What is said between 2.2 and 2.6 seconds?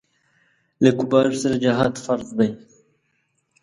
دی.